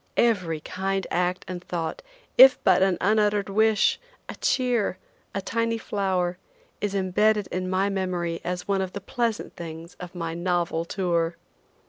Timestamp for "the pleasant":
8.93-9.55